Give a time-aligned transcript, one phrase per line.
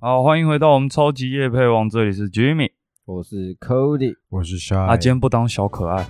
[0.00, 2.70] 好，欢迎回到我们超级夜配王，这里是 Jimmy
[3.04, 6.06] 我是 Cody，我是 Shy，啊，今天不当小可爱，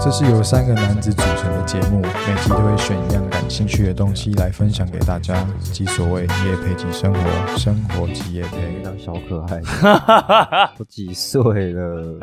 [0.00, 8.80] 这是由三个男子组成的节目，每集都会选一样感兴趣的东西来分享给大家，即所谓夜配即生活，生活即夜配。
[8.84, 9.60] 当小可爱，
[10.78, 12.20] 我几岁了？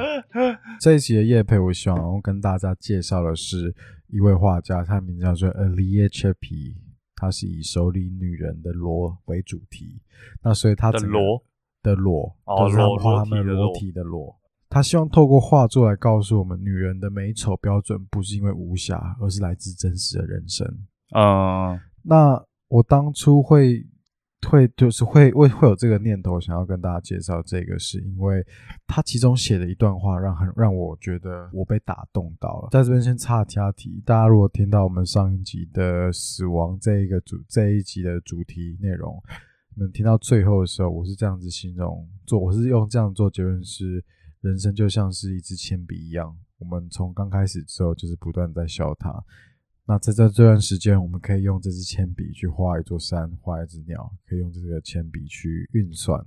[0.79, 3.75] 这一集的夜配，我希望要跟大家介绍的是
[4.07, 6.75] 一位画家，他名字叫做 Alia Chepi，
[7.19, 10.01] 他是以手里女人的裸为主题，
[10.41, 11.43] 那所以他的裸
[11.83, 14.33] 的裸，哦裸画他们裸裸体的裸。
[14.69, 20.65] 他希望透过画作来告诉我们，女人的美丑标准不是因为无瑕，而是来自真实的人生。
[21.13, 23.85] 嗯，那我当初会
[24.47, 28.45] 会就是会会会有这个念头，想要跟大家介绍这个，是因为
[28.87, 32.69] 他其中写的一段话让很让我觉得我被打动到了。
[32.71, 39.21] 在这边先插插题，大家如果听到我们上一集的死亡这一个主这一集的主题内容，
[39.75, 44.03] 你们听到最后的时候，我是这样子形容做，我是用这样做结论是，
[44.41, 49.11] 人生就像是一支铅笔一样，我们从刚开始之后就是不断在消它。
[49.89, 56.23] 那在这这段时间，我们可以用这支铅笔去画一座山，画一只鸟，可以用这个铅笔去运算，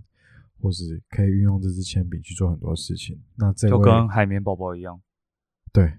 [0.61, 3.17] 或是可以运用这支铅笔去做很多事情。
[3.37, 5.01] 那这就跟海绵宝宝一样，
[5.73, 5.93] 对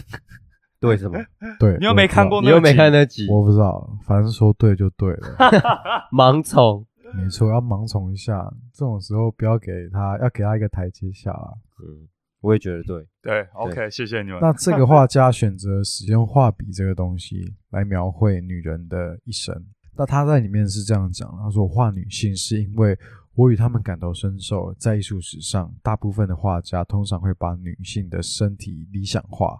[0.80, 1.18] 对什么？
[1.60, 3.28] 对，你又没看过你又没看那集？
[3.28, 3.74] 我不知道？
[3.74, 5.36] 我不知道，反正说对就对了，
[6.10, 8.50] 盲从，没错，要盲从一下。
[8.72, 11.52] 这种时候不要给他，要给他一个台阶下啦。
[11.82, 12.08] 嗯，
[12.44, 13.06] 我也觉得对。
[13.22, 14.38] 对，OK，谢谢你们。
[14.40, 19.64] 那这个画家选择使用画笔这个东西来描绘女人的一生。
[19.96, 22.98] 那他在里面是这样讲，他说：“我画女性是因为
[23.34, 24.74] 我与她们感同身受。
[24.74, 29.58] 在艺术史上，大部分的画家通常会把女性的身体理想化。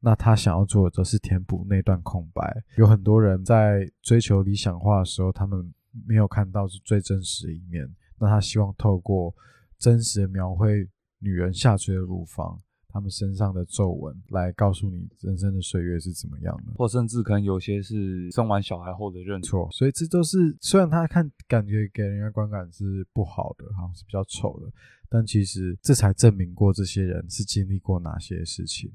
[0.00, 2.64] 那他想要做的则是填补那段空白。
[2.76, 5.72] 有很多人在追求理想化的时候，他们
[6.04, 7.88] 没有看到是最真实的一面。
[8.18, 9.32] 那他希望透过
[9.78, 10.88] 真实的描绘
[11.22, 12.60] 女人下垂的乳房。”
[12.94, 16.74] 他们身上的皱纹来告诉你人生的岁月是怎么样的。
[16.74, 24.70] 或甚至可能有些是生完小孩后的认错，错，所以这都是虽然他看感觉给人家观感是不好的，好像是比较丑的，
[25.08, 28.92] 但其实这才证明过这些人是经历过哪些事情。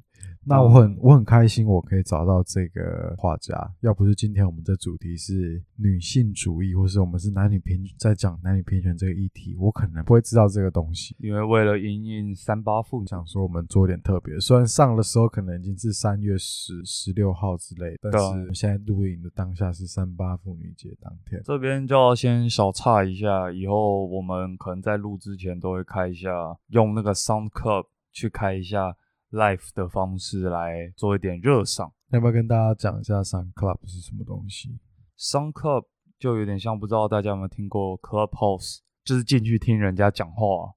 [0.47, 3.55] 那我很我很开心，我可以找到这个画家。
[3.81, 11.15] 要不是今天我们的主题是女性主义，或是我们是男女平在讲男女平权这个议题，我可能不会知道这个东西。
[11.19, 21.41] 因为为了迎应三八妇女，想说我们做点特别，虽然上的时候可能已经是三月十十六号之类，但是我们现在录影的当下是三八妇女节当天。
[21.43, 28.95] 这边就要先小岔一下，以后我们可能在录之前都会开一下，用那个 Sound Club 去开一下
[29.31, 31.91] Live 的方式来做一点热赏。
[32.11, 34.79] 要不要跟大家讲一下 Sun Club 是什么东西
[35.17, 35.83] ？Sound Club
[36.17, 40.73] 就有点像，不知道大家有没有听过 Clubhouse，就是进去听人家讲话。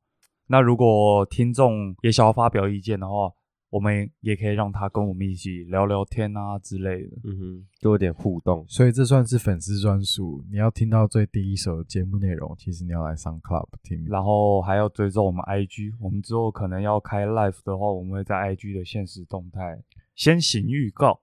[0.49, 3.31] 那如果听众也想要发表意见的话，
[3.71, 7.17] 我们也可以让他跟我们一起聊聊天啊之类的。
[7.25, 8.65] 嗯哼，多一点互动。
[8.69, 10.45] 所以这算是粉丝专属。
[10.51, 14.05] 你要听到最第一首的节目内容，其实你要来 Sun Club 听。
[14.07, 19.83] 然后还要追踪我们 IG，我们之后可能要开 live 的话，我们会在 IG 的现实动态
[20.15, 21.21] 先行预告。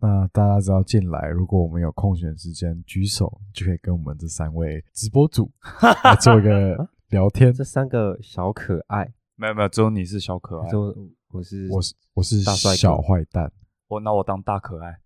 [0.00, 5.50] 那大家只要进来，如果我们有空闲时间，举手就可以跟我们这三位直播主
[5.80, 7.50] 来做一个 聊天。
[7.54, 10.94] 这三个小可爱，没有没有，只有你是小可爱，就
[11.34, 13.50] 我是我是我是大帅哥小坏蛋，
[13.88, 15.00] 我那我当大可爱。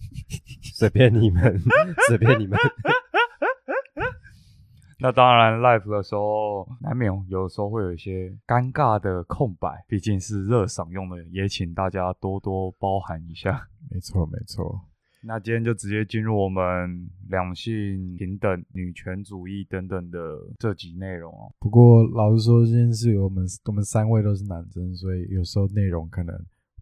[0.74, 1.60] 随便你们，
[2.08, 2.58] 随便你们。
[5.02, 13.68] 那当然，live 的时候难免有时候会有一些尴尬的空白，毕竟是热嗓用的，也请大家多多包涵一下。
[13.90, 14.80] 没错没错。
[15.22, 20.18] 那今天就直接进入我们两性平等、女权主义等等的
[20.58, 21.52] 这集内容哦。
[21.58, 26.34] 不过老实说，这件事我们我们三位都是男生，所以有时候内容可能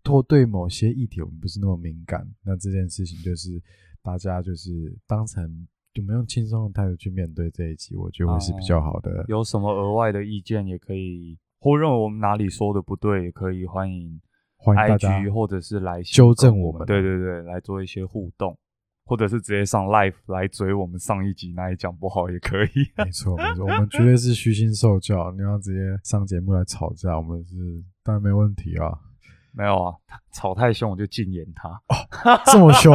[0.04, 2.26] 或对某些议题我们不是那么敏感。
[2.44, 3.60] 那这件事情就是
[4.02, 5.66] 大家就是当成
[5.96, 9.24] 我们用轻松的态度去面对这一集，我觉得会是比较好的。
[9.26, 14.20] 有什么额外的意见也可以，或认为我们哪里说的不对，也可以欢迎
[14.58, 18.58] 欢迎大家 IG 或者是来信纠正我们对对对，来做一些互动，
[19.04, 22.68] 或者是直接上 live 来追我们上一集哪里讲不好也可以。
[22.96, 25.30] 没 错没错，我们绝对是虚心受教。
[25.32, 27.54] 你要直接上节目来吵架，我们是
[28.02, 28.98] 当然没问题啊。
[29.52, 29.94] 没有啊，
[30.32, 31.80] 吵太凶我就禁言他。
[32.52, 32.94] 这么凶。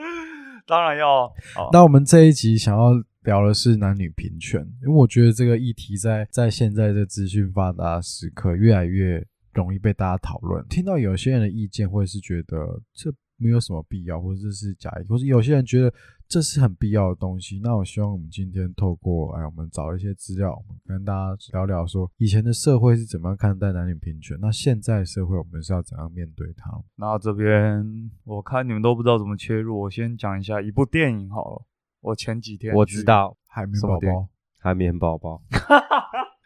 [0.66, 1.68] 当然要啊。
[1.72, 2.90] 那我们这一集想要
[3.22, 9.24] 聊的是男女平权，因为我觉得这个议题在在现在的资讯发达的时刻，越来越
[9.54, 10.64] 容易被大家讨论。
[10.68, 15.92] 听到有些人的意见，或者是觉得这没有什么必要，或者这是假意，或者有些人觉得
[16.28, 17.60] 这是很必要的东西。
[17.62, 26.70] 那我希望我们今天透过哎，我们找一些资料，我们跟大家聊聊说，以前的社会是怎么样看待男女平权，那现在社会我们是要怎样面对它？
[26.96, 27.84] 那这边
[28.24, 31.66] 我看你们都不知道怎么切入，我先讲一下一部电影好了。
[32.00, 34.28] 我前几天我知道海绵宝宝，
[34.58, 35.42] 海绵宝宝。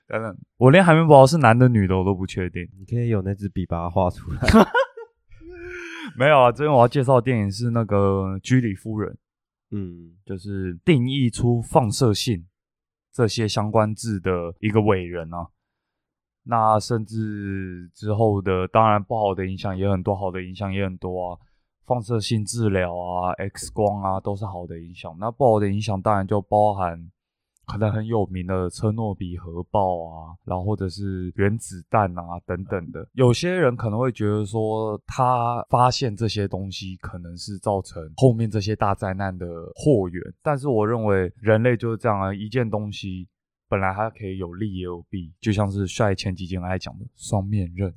[0.08, 2.66] 等等，我连海绵宝宝是男的女的我都不确定。
[2.78, 4.40] 你可以有那支笔把它画出来。
[6.16, 9.12] 没有啊，这边我要介绍的电影是那个《居里夫人》，
[9.70, 12.46] 嗯，就是定义出放射性
[13.12, 15.48] 这些相关字的一个伟人啊。
[16.44, 21.38] 那甚至之后的，当然不好的影响也很多，好的影响也很多啊。
[21.84, 25.14] 放射性治疗啊，X 光啊，都是好的影响。
[25.20, 27.10] 那不好的影响当然就包含。
[27.68, 40.22] 可能很有名的车诺比核爆啊，然后或者是原子弹啊等等的，有些人可能会觉得说，他发现这些东西可能是造成后面这些大灾难的祸源。
[40.42, 43.28] 但是我认为人类就是这样啊，一件东西
[43.68, 47.92] 本来它可以有利也有弊，就像是帅前几件爱讲的双面刃。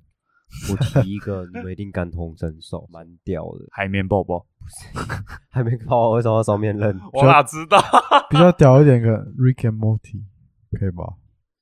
[0.70, 3.66] 我提一个，你们一定感同身受， 蛮屌的。
[3.72, 4.46] 海绵宝宝，
[5.50, 7.00] 海绵宝宝为什么要双面刃？
[7.14, 7.80] 我哪知道？
[8.30, 10.24] 比较屌一点的 Rick and Morty，
[10.78, 11.16] 可以吧？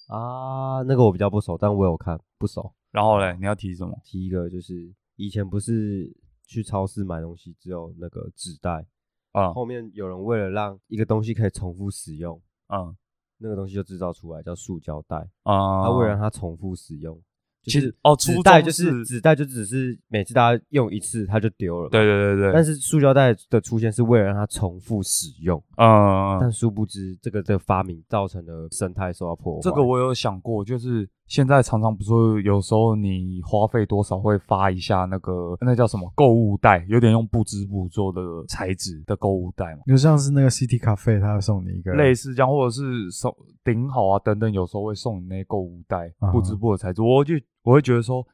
[0.07, 2.73] 啊，那个我比较不熟，但我有看，不熟。
[2.91, 3.95] 然后嘞，你要提什么？
[4.03, 6.11] 提一个就是以前不是
[6.47, 8.85] 去超市买东西只有那个纸袋
[9.31, 12.41] 啊，后面有人为了让一个东西可以重复使用，
[12.73, 12.95] 嗯，
[13.37, 17.21] 那个东西就制造出来叫塑胶袋啊，他为了让它重复使用。
[17.63, 21.89] 其实哦，纸袋就是纸袋，就只是每次大家用一次，它就丢了。
[21.89, 22.53] 对对对对。
[22.53, 25.61] 但是塑胶袋的出现是为了让它重复使用。
[25.77, 26.37] 嗯。
[26.39, 29.61] 但殊不知，这个的发明造成的生态受到破坏。
[29.61, 31.09] 这个我有想过，就是。
[31.29, 39.83] 现在常常不是有时候你花费多少会发一下那个那叫什么购物袋，有点用布织布做的材质的购物袋嘛？
[39.85, 43.31] 就像是那个 City 咖啡，他送你一个类似这样，或者是送
[43.63, 47.03] 顶好啊等等，有时候会送你那购物袋，布织布的材质。
[47.03, 47.35] 我就
[47.69, 48.25] 我会觉得说，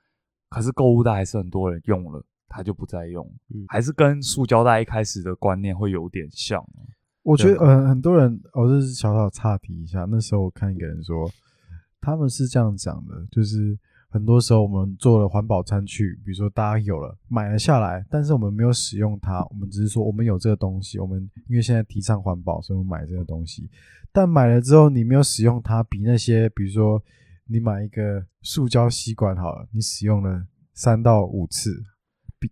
[0.50, 3.30] 可是购物袋还是很多人用了，他就不再用，
[3.68, 6.64] 还是跟塑胶袋一开始的观念会有点像。
[7.24, 11.30] 我觉得呃很多人，我这是小小岔题一下，那时候我看一个人说。
[12.02, 13.76] 他们是这样讲的，就是
[14.10, 23.68] 很多时候我们做了环保餐具，比如说大家有了买了下来，但是我们没有使用它，我们只是说我们有这个东西，我们因为现在提倡环保，所以我们买这个东西。
[24.12, 27.02] 但买了之后你没有使用它，比那些比如说
[27.48, 31.84] 你买一个塑胶吸管好了，你使用了三到五次。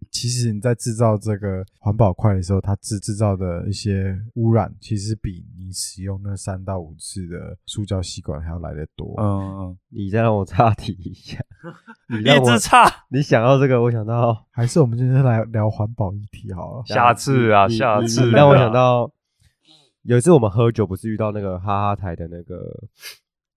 [0.10, 9.13] 其实你在制造这个环保筷的时候，它制制造的一些污染，其实比你使用那三到五次的塑胶吸管还要来得多。
[9.22, 11.39] 嗯，你再让我岔题一下，
[12.10, 12.89] 你 一直岔。
[13.12, 16.84] 你想到这个，我想到还是我们今天来聊环保议题好了。
[16.89, 19.12] 下次啊，下次让我想到
[20.01, 22.57] 有一次我们喝酒，不是遇到那个哈哈台的那个，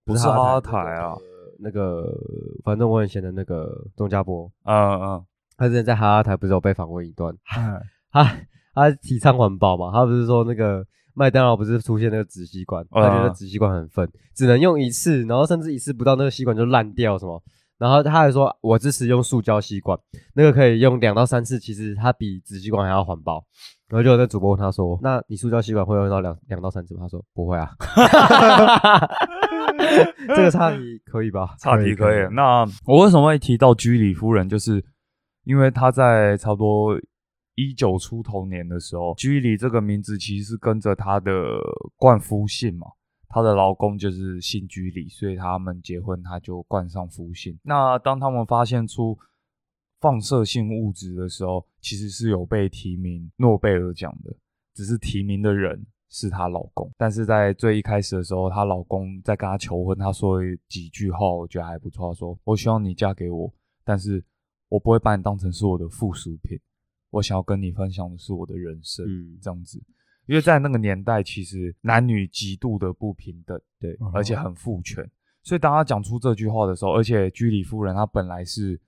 [0.06, 1.14] 不是哈哈台啊，
[1.58, 2.10] 那个
[2.64, 4.50] 反正我很闲的那个钟家波。
[4.64, 5.24] 嗯嗯。
[5.58, 7.34] 他之前在哈哈台不是有被访问一段，
[8.12, 8.36] 他
[8.74, 17.42] 他提倡环保嘛，他不是说那个麦当劳不是出现那个纸吸管，他觉得纸吸管很粪，只能用一次，然后甚至一次不到那个吸管就烂掉什么，
[17.78, 19.98] 然后他还说我支持用塑胶吸管，
[20.34, 23.42] 那个可以用两到三次，其实它比纸吸管还要环保。
[23.88, 27.02] 然后就有那主播问他说，那你塑胶吸管会用到两两到三次吗？
[27.02, 27.70] 他说不会啊。
[30.34, 31.54] 这个差题可以吧？
[31.60, 32.26] 差题可以。
[32.32, 34.48] 那我为什么会提到居里夫人？
[34.48, 34.84] 就是。
[35.46, 37.00] 因为她在差不多
[37.54, 41.32] 一九出头年的时候，居里这个名字其实是跟着她的
[41.94, 42.88] 冠夫姓嘛，
[43.28, 47.56] 她的老公就是姓居里，所以他们结婚她就冠上夫姓。
[47.62, 49.16] 那当他们发现出
[50.00, 54.34] 放射性物质的时候，其实是有被提名诺贝尔奖的，
[54.74, 56.90] 只是提名的人是她老公。
[56.96, 63.52] 但是在最一开始的时候，她老公在跟她求婚，她说几句话，我觉得还不错，他说：“我希望你嫁给我，
[63.84, 64.22] 但是。”
[64.68, 66.58] 我不会把你当成是我的附属品，
[67.10, 69.06] 我想要跟你分享的是我的人生，
[69.40, 69.80] 这样子。
[70.26, 75.08] 因为在那个年代，其实男女极度的不平等，对，而且很父权。
[75.44, 78.78] 所以当他讲出这句话的时候，而且居里夫人她本来是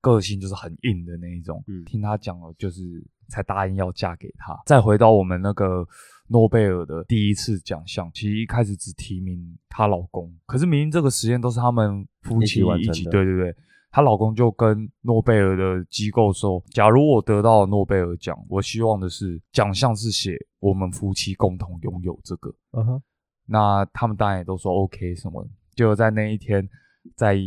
[0.00, 4.56] 个性就是很硬的那一种，听他讲了，就是才答应要嫁给他。
[4.66, 5.84] 再回到我们那个
[6.28, 13.54] 诺贝尔的第一次奖项，其实一开始只提名她老公，可是明明这个实验都是他们夫妻一起，对对对。
[13.90, 23.02] 她老公就跟诺贝尔的机构说：“假如我得到诺贝尔奖，我希望的是奖项是写我们夫妻共同拥有这个。”嗯哼，
[23.46, 25.44] 那他们当然也都说 OK 什么。
[25.74, 26.68] 就在那一天，
[27.16, 27.38] 在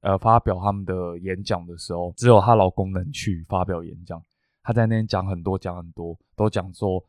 [0.00, 4.20] 呃发表他们的演讲的时候，只有她老公能去发表演讲。
[4.62, 7.04] 她在那边讲很多讲很多，都讲说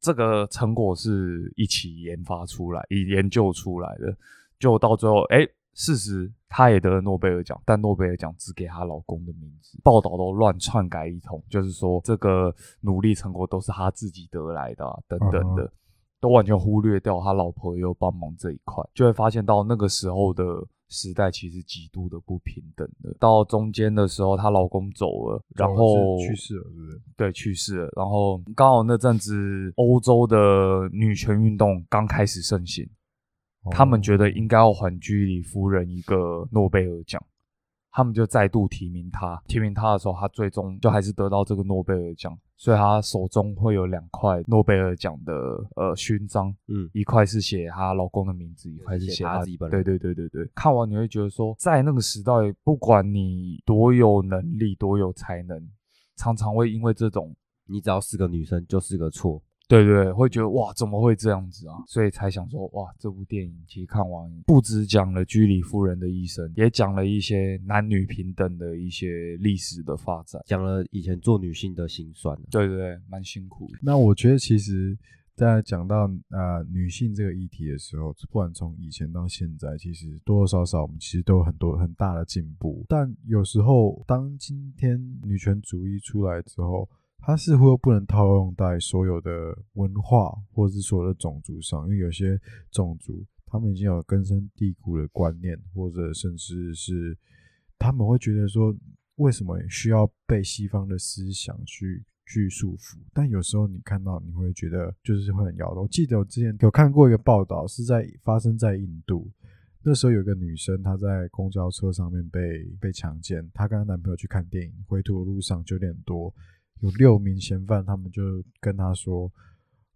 [0.00, 4.16] 这个成果是一起研发出来、一研究出来的，
[4.58, 15.70] 就到最后，哎，事实她也得了诺贝尔奖，但诺贝尔奖只给她老公的名字，报道都乱篡改一通，就是说这个努力成果都是她自己得来的等等的。
[16.22, 20.44] 都完全忽略掉她老婆有帮忙这一块，就会发现到那个时候的
[20.90, 23.16] 时代其实极度的不平等的。
[23.18, 27.00] 到中间的时候，她老公走了，然后去世了，是不是？
[27.16, 27.88] 对，去世了。
[27.96, 32.86] 然后刚好那阵子欧洲的女权运动刚开始盛行，
[33.70, 37.24] 他们觉得应该要还居里夫人一个诺贝尔奖。
[37.92, 45.32] 他们就再度提名他，提名他的时候，他最终就还是得到这个诺贝尔奖，所以他手中会有两块诺贝尔奖的
[45.76, 49.82] 呃勋章，嗯，一块是写她老公的名字，一块是写她自己本人。
[49.82, 55.58] 对对对对对，看完你会觉得说，在那个时代，不管你多有能力、多有才能，
[56.16, 57.34] 常常会因为这种，
[57.66, 59.42] 你只要是个女生，就是个错。
[59.70, 61.76] 对对，会觉得哇，怎么会这样子啊？
[61.86, 72.36] 所以才想说哇，这部电影其实看完不止讲了居里夫人的一生，也讲了一些男女平等的一些历史的发展，讲了以前做女性的辛酸。
[72.50, 73.70] 对对对，蛮辛苦。
[73.80, 74.98] 那我觉得其实，
[75.36, 82.84] 在讲到呃女性这个议题的时候，不管从以前到现在，其实多多少少我们其实都有很多很大的进步。
[82.88, 86.88] 但有时候，当今天女权主义出来之后，
[87.22, 97.16] 它似乎又不能套用在所有的文化或是所有的种族上，因为有些种族他们已经有根深蒂固的观念，或者甚至是
[97.78, 98.74] 他们会觉得说，
[99.16, 102.96] 为什么需要被西方的思想去去束缚？
[103.12, 105.82] 但有时候你看到，你会觉得就是会很摇头。
[105.82, 109.30] 我记得我之前有看过一个报道，是在发生在印度，
[109.82, 116.34] 那时候有个女生她在公交车上面被被强奸，她跟她男朋友去看电影，回途的路上九点多。
[116.80, 118.22] 有六名嫌犯，他们就
[118.60, 119.30] 跟他说：“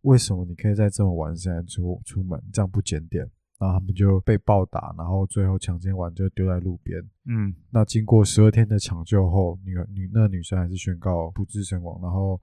[0.03, 7.01] 为什么你可以在这么晚时间出出门，这样不检点？”然后他们就被暴打，然后最后强奸完就丢在路边。
[7.27, 11.99] 嗯，那经过十二天的抢救后，女女那女生还是宣告不治身亡。
[12.03, 12.39] 然后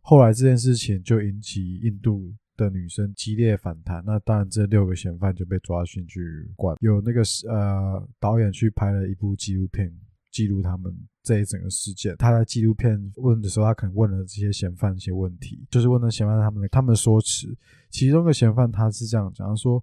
[0.00, 4.02] 后来这件事情就引起印度的女生激烈反弹。
[4.06, 6.20] 那当然，这六个嫌犯就被抓进去
[6.56, 6.74] 关。
[6.80, 9.92] 有那个呃导演去拍了一部纪录片。
[10.34, 12.16] 记录他们这一整个事件。
[12.18, 17.56] 他在纪录片问的时候，他可能问了这些嫌犯一些问题，就是问了嫌犯他们的他们说辞。
[17.88, 19.82] 其中一个嫌犯他是这样讲说：“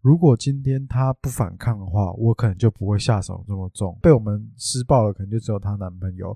[0.00, 3.96] 如果今天他不反抗的话，我可能就不会下手这么重。
[4.00, 6.34] 被我们施暴了，可能就只有她男朋友。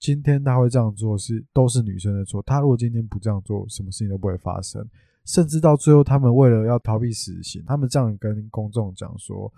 [0.00, 2.42] 今天他会这样做，是都是女生的错。
[2.42, 4.84] 他如果今天不这样做，什么事情都不会发生。
[5.24, 9.52] 甚至到最后，他们为了要逃避死刑，他们这样跟公众讲说：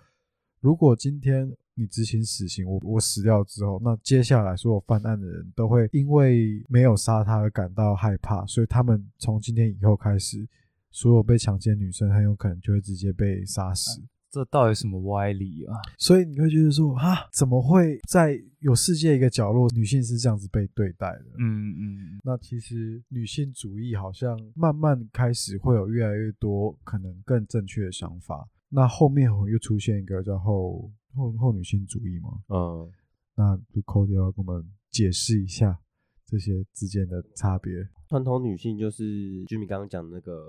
[0.60, 10.46] 如果今天。”你执行死刑，我我死掉之后，那接下来所有犯案的人都会因为没有杀他而感到害怕，所以他们从今天以后开始，
[10.90, 14.02] 所有被强奸女生很有可能就会直接被杀死。
[14.30, 15.74] 这到底什么歪理啊？
[15.96, 21.24] 所以你会觉得说，啊，怎么会在有世界一个角落，女性是这样子被对待的？
[21.38, 22.20] 嗯嗯。
[22.22, 28.46] 那其实女性主义好像慢慢开始会有越来越多可能更正确的想法。
[28.70, 30.90] 那后面我又出现一个叫后。
[31.12, 32.88] 后后女性主义嘛，嗯，
[33.34, 35.76] 那就扣掉，跟我们解释一下
[36.24, 37.72] 这些之间的差别。
[38.08, 40.46] 传统女性就是居民刚刚讲的那个，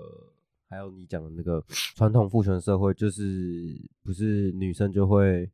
[0.68, 1.60] 还有你讲的那个
[1.96, 5.50] 传统父权社会，就是不是女生就会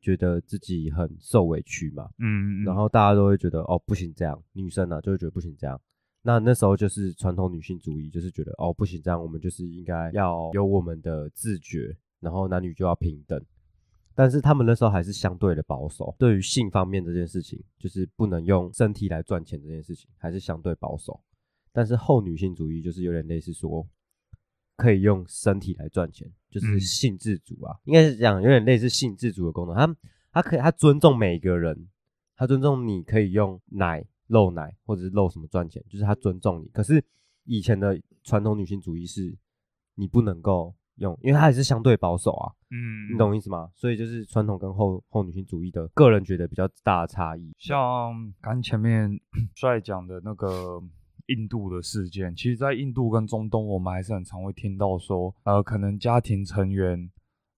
[0.00, 5.80] 觉得自己很受委屈嘛，嗯，然后大家都会觉得哦不行这样，女生呢就会觉得不行这样。
[6.22, 13.42] 那那时候就是传统女性主义，就是觉得哦不行这样，我们就是应该要有我们的自觉，然后男女就要平等。
[14.14, 21.18] 但是他们那时候还是相对的保守，对于性方面这件事情，就是不能用身体来赚钱这件事情，还是相对保守。
[21.72, 23.88] 但是后女性主义就是有点类似说，
[24.76, 29.74] 可以用身体来赚钱，就是性自主啊，应该是这样，有点类似性自主的功能。
[29.74, 29.96] 他
[30.32, 31.88] 他可以，他尊重每一个人，
[32.36, 36.68] 他尊重你可以用奶露奶或者是露什么赚钱，就是他尊重你。
[36.70, 37.04] 可是
[37.44, 39.36] 以前的传统女性主义是，
[39.94, 40.74] 你不能够。
[40.96, 43.70] 用，因为它也是相对保守啊，嗯，你懂意思吗？
[43.74, 47.54] 所以就是传统跟后后女性主义的个人觉得比较大的差异。
[47.56, 49.18] 像刚前面
[49.56, 50.78] 帅讲的那个
[51.28, 57.10] 印度的事件，其实，在印度跟中东，我们还是很常会听到说，呃，可能家庭成员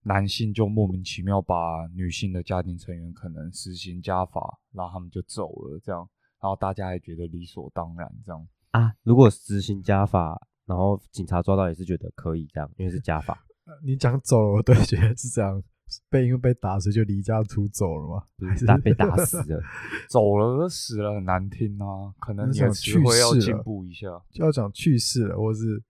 [0.03, 6.07] 男性就莫名其妙把女性的家庭成员可能实行家法，然后他们就走了，这样，
[6.43, 8.93] 然后大家还觉得理所当然，这样啊？
[9.03, 10.37] 如果执行家法？
[10.65, 13.37] 然后警察抓到也是觉得可以这样，因为是加法。
[13.81, 15.63] 你讲走了，我对，觉得是这样。
[16.09, 18.23] 被因为被打，所以就离家出走了吗？
[18.49, 19.61] 还是打被打死了？
[20.09, 25.81] 走了死了很难听啊，可能你的词汇要进步一下，就要讲去世了，或是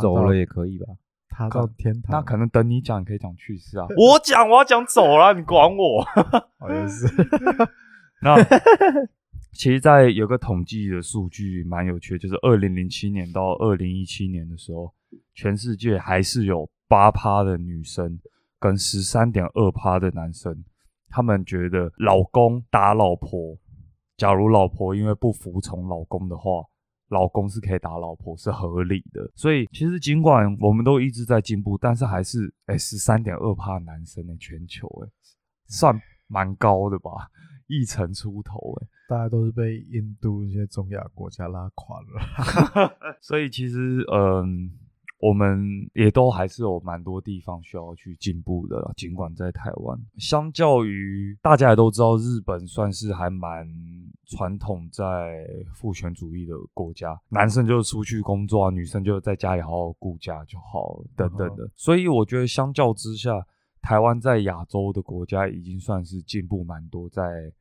[0.00, 0.86] 走了也可以吧？
[1.28, 3.86] 他到天堂，那可能等你讲，可以讲去世啊。
[3.96, 6.02] 我讲，我要讲走了，你管我？
[6.58, 7.06] 好像是。
[8.22, 8.34] 那
[9.52, 14.92] 其实，在有个统计的数据蛮有趣，就是二零零七年到二零一七年的时候，
[15.34, 18.18] 全世界还是有八趴的女生
[18.60, 20.64] 跟十三点二趴的男生，
[21.08, 23.58] 他们觉得老公打老婆，
[24.16, 26.62] 假如老婆因为不服从老公的话。
[27.10, 29.32] 老公是可以打老婆，是合理的。
[29.34, 35.08] 所以其实尽管我们都一直在进步，但是还是哎十三点二趴男生呢，全球哎
[35.68, 37.26] 算蛮高的吧，
[37.68, 42.96] 一成出头哎，大家都是被印度一些中亚国家拉垮了。
[43.22, 44.72] 所以其实嗯。
[45.20, 45.58] 我们
[45.94, 53.68] 也都还是有蛮多地方需要去进步的，尽管在台湾，相较于大家也都知道，日本算是还蛮
[54.28, 55.44] 传统在
[55.74, 61.68] 父权主义的国家，男生就出去工作，女生就在家里好好顾家就好了，等等的。
[61.74, 63.44] 所以我觉得相较之下，
[63.82, 67.52] 台湾在亚洲的国家已经算是进步蛮多，在。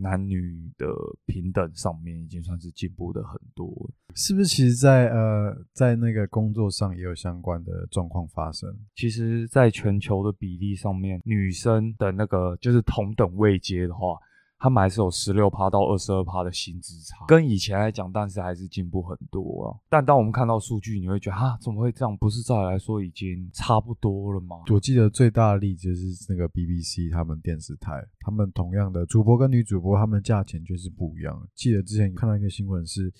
[0.00, 0.86] 男女的
[1.26, 4.46] 平等上面已经算是进步的很多，是不是？
[4.46, 8.68] 其实，在呃，在那个工作上也有相关的状况发生。
[8.94, 14.18] 其实，在全球的比例上面，女生的那个就是同等位阶的话。
[14.64, 19.76] 他们还是有十六趴到二十二趴的薪资差，跟以前来讲，但是还是进步很多啊。
[19.90, 22.16] 但当我们看到数据，你会觉得啊，怎么会这样？
[22.16, 24.56] 不是照理来说已经差不多了吗？
[24.72, 31.46] 我记得最大的例子是那个 BBC 他们电视台，他们同样的主播跟女主播，他们价钱就是不一样。
[31.54, 33.12] 记得之前看到一个新闻是，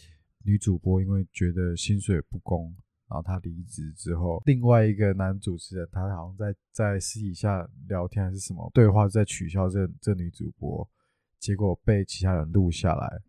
[0.46, 2.74] 女主播因为觉得薪水不公，
[3.06, 10.88] 然后她离职之后，另外一个男主持人他好像在在私底下聊天还是什么对话，在取笑这这女主播。
[11.44, 13.20] 结果被其他人录下来，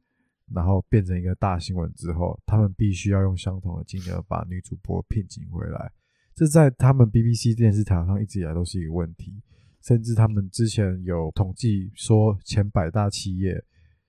[0.53, 5.91] 然后变成一个大新闻之后，他们必须要用相同的金额把女主播聘请回来。
[6.33, 9.43] 这在他们 BBC 电视台上一直以来都是一个问题，
[9.81, 13.61] 甚至他们之前有统计说前百大企业。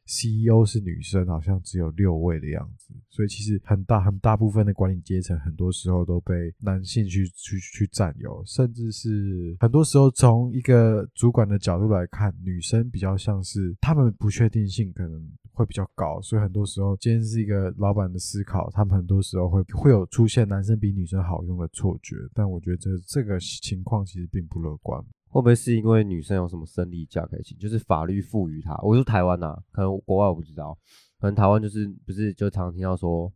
[0.06, 25.04] CEO 是女生，好像只有六位的样子，所以其实很大很大部分的管理阶层，很多时候都被男性去去去占有，甚至是很多时候从一个主管的角度来看，女生比较像是他们不确定性可能会比较高，所以很多时候今天是一个老板的思考，他们很多时候会会有出现男生比女生好用的错觉，但我觉得这这个情况其实并不乐观。
[25.36, 27.58] 会不会是因为女生有什么生理假可以请？
[27.58, 28.74] 就是法律赋予她。
[28.82, 30.72] 我说台湾呐，可能国外我不知道，
[31.20, 33.30] 可能台湾就是不是就常听到说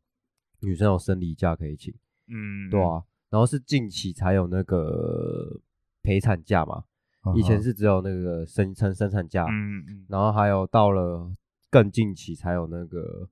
[0.60, 1.92] 女生有生理假可以请，
[2.28, 3.02] 嗯，对啊。
[3.28, 5.60] 然后是近期才有那个
[6.02, 6.84] 陪产假嘛，
[7.36, 10.06] 以前是只有那个生生生产假，嗯嗯。
[10.08, 11.30] 然后还有到了
[11.68, 13.28] 更近期才有那个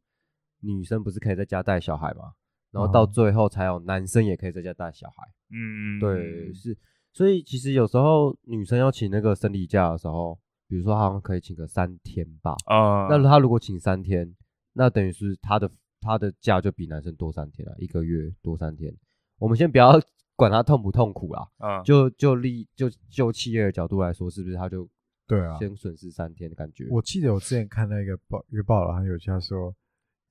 [0.60, 2.32] 女生不是可以在家带小孩嘛？
[2.70, 6.76] 然后到最后才有男生也可以在家带小孩，嗯，对，是。
[7.18, 12.54] 所以其实有时候女生要请那个生理假的时候，比如说好像可以请个三天吧。
[12.66, 14.32] 啊，那她如果请三天，
[14.74, 15.68] 那等于是她的
[16.00, 18.94] 她的假就比男生多三天了，一个月多三天。
[19.40, 20.00] 我们先不要
[20.36, 24.88] 管她痛不痛苦啦，啊，就就利就就企业的角度来说，是不是他就
[25.26, 26.86] 对啊，先损失三天的感觉？
[26.88, 29.74] 我记得我之前看那个报一个报道，还有他说，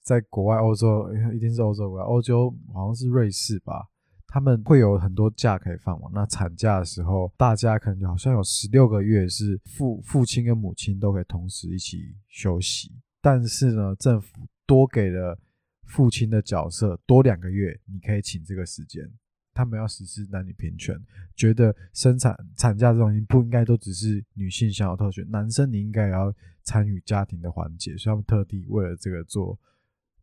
[0.01, 3.89] 在国外欧洲一定是欧洲国欧洲好像是瑞士吧。
[4.27, 6.09] 他们会有很多假可以放嘛？
[6.13, 12.91] 那产假的时候，大家可能好像有十六个月是父父亲跟母亲都可以同时一起休息。
[13.21, 15.39] 但是呢，政府多给了
[15.85, 19.09] 父亲的角色多两个月，你可以请这个时间。
[19.53, 20.95] 他们要实施男女平权，
[21.35, 26.31] 觉得生产产假这东西不应该都只是女性享有特权，男生你应该也要
[26.63, 29.57] 参与家庭的环节，所以他们特地为了这个做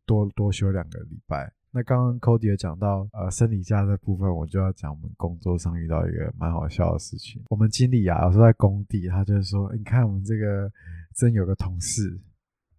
[0.07, 1.53] 多多休两个礼拜。
[1.77, 7.43] 那刚刚 Cody 也讲到，呃，生理假这部分，我就要讲我们工作上遇到一个蛮好笑的事情。
[7.49, 10.71] 我们经理啊，有时候在工地，他就是说，你看我们这个
[11.17, 12.17] 真有个同事，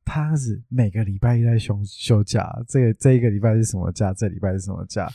[0.05, 5.09] 他是每个礼拜一在休休假，这个这一个礼拜是什么假，这礼拜是什么假，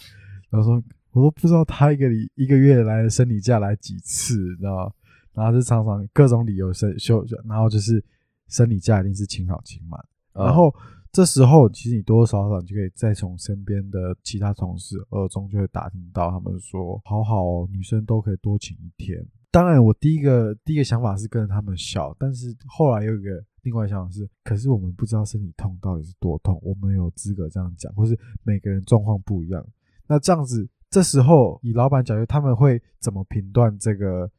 [0.51, 4.95] 然后说我都不知道他一个礼一个月来的生理假来几次，你知道
[5.33, 8.05] 然后就常常各种理由生休，然后就是
[8.47, 9.99] 生理假一定是请好请满，
[10.35, 10.71] 然后。
[11.13, 29.67] 这时候，其实你多多少少就可以再从身边的其他同事耳中就会打听到，他们说：“好好哦，女生都可以多请一天。”当然，我第一个第一个想法是跟着他们笑，但是后来有一个另外想法是：可是我们不知道身体痛到底是多痛，我们有资格这样讲，或是每个人状况不一样。
[30.07, 34.31] 那这样子，这时候以老板角度，他们会怎么评断这个？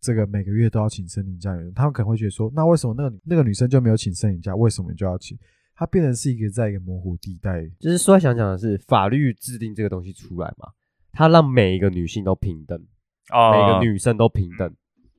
[0.00, 5.34] 这个每个月都要请生理假的人，他们可能会觉得说，那为什么那个那个女生就没有请生理假，为什么就要请？
[5.74, 7.66] 它变成是一个在一个模糊地带。
[7.78, 10.68] 就是说想讲的是，法律制定这个东西出来嘛，
[11.12, 14.74] 它让每一个女性都平等，每个女生都平等，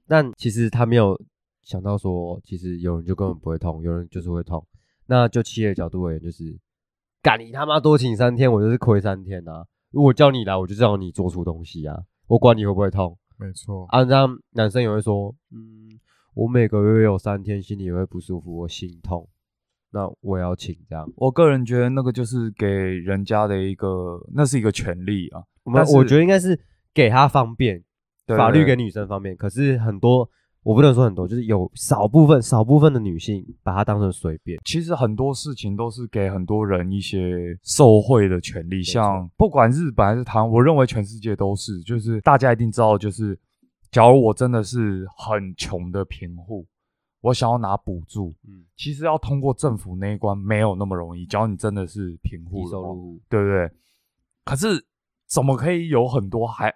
[0.07, 1.19] 但其实他没有
[1.61, 4.65] 想到说，其实有人就根本不会痛，有人就是会痛。
[5.07, 6.57] 那就企业角度而言，就是
[7.21, 9.65] 敢你他妈多请三天，我就是亏三天啊！
[9.91, 13.17] 如果叫你来，我就叫你做出东西啊，我管你会不会痛。
[13.37, 15.99] 没错啊，那男生也会说，嗯，
[16.33, 19.27] 我每个月有三天心里也会不舒服，我心痛，
[19.95, 21.09] 那我要请这样。
[21.15, 25.41] 我个人觉得那个就是给人家的一个，那是一个权利啊。
[25.63, 26.59] 我们我觉得应该是
[26.93, 27.81] 给他方便，
[28.27, 29.33] 法律给女生方便。
[29.37, 30.29] 可是很多，
[30.63, 34.59] 我不能说很多，就是有少部分、少部分的女性把它当成随便。
[34.65, 43.39] 其实很多事情都是给很多人一些受贿的权利，像不管日本还是台湾，我认为全世界都是，就是大家一定知道，就是
[43.91, 46.67] 假如我真的是很穷的贫户，
[47.25, 51.25] 我想要拿补助，嗯，其实要通过政府那一关没有那么容易。
[51.25, 53.71] 只要你真的是贫户，低收入户，对不对？
[54.43, 54.85] 可是。
[55.27, 56.71] 怎么可以有很多还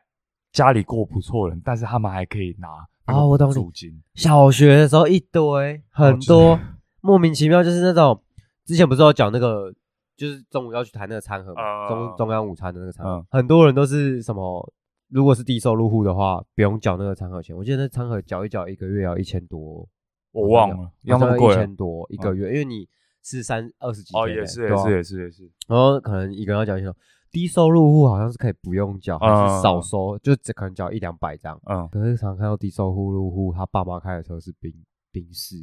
[0.52, 2.68] 家里过不错人，但是他们还可以拿
[3.06, 3.24] 啊？
[3.24, 4.02] 我懂你金。
[4.16, 6.60] 小学的时候一堆很多
[7.00, 8.20] 莫名其妙，就是那种
[8.66, 9.72] 之前不是有讲那个，
[10.18, 14.74] 就是中午要去谈那个餐盒嘛，中中央午餐的那个餐盒，很多人都是什么？
[15.10, 17.56] 如果是低收入户的话，不用缴那个餐盒钱。
[17.56, 19.88] 我记得那餐盒缴一缴一个月要一千多，
[20.32, 22.88] 我忘了，要那么贵，一千多一个月，因为你
[23.24, 26.96] 是三二十几天，哦，也是也是也是也是，然后可能一个人要缴一千多。
[27.32, 31.62] 低收入户好像是可以不用缴，还是少收，就只可能缴一两百这样。
[31.66, 34.74] 嗯，可是常看到低收入户，他爸妈开的车是宾
[35.12, 35.56] 宾士，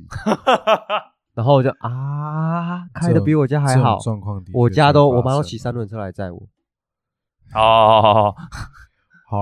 [1.35, 3.99] 然后我就啊，开的比我家还好。
[3.99, 6.41] 状况我家都我妈都骑三轮车来载我。
[7.55, 8.33] 哦。
[8.33, 8.37] 好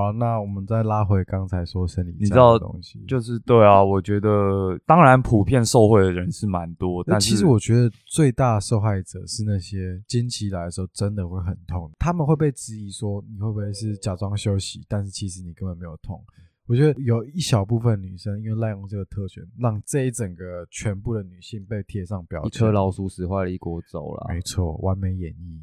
[0.06, 16.18] 了，那我们再拉回刚才说生理，你知道东西，就是对啊，我觉得当然普遍受贿的人是蛮多，但其实我觉得最大受害者是那些经期来的时候真的会很痛，他们会被质疑说你会不会是假装休息，但是其实你根本没有痛。
[16.66, 24.26] 我觉得有一小部分女生因为滥用这个特权，让这一整个全部的女性被贴上标签，一颗老鼠屎坏了一锅粥了。
[24.30, 25.60] 没错，完美演绎，